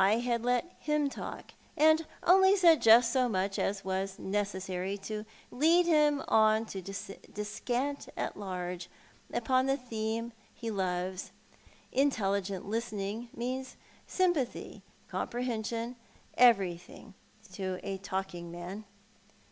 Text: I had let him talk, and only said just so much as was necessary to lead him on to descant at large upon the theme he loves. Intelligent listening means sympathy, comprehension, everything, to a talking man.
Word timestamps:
I 0.00 0.18
had 0.18 0.42
let 0.44 0.74
him 0.80 1.08
talk, 1.08 1.52
and 1.76 2.04
only 2.26 2.56
said 2.56 2.82
just 2.82 3.12
so 3.12 3.28
much 3.28 3.60
as 3.60 3.84
was 3.84 4.18
necessary 4.18 4.98
to 5.04 5.24
lead 5.52 5.86
him 5.86 6.20
on 6.26 6.66
to 6.66 6.82
descant 6.82 8.08
at 8.16 8.36
large 8.36 8.90
upon 9.32 9.66
the 9.66 9.76
theme 9.76 10.32
he 10.52 10.68
loves. 10.68 11.30
Intelligent 11.92 12.66
listening 12.66 13.28
means 13.32 13.76
sympathy, 14.04 14.82
comprehension, 15.06 15.94
everything, 16.36 17.14
to 17.52 17.78
a 17.86 17.98
talking 17.98 18.50
man. 18.50 18.82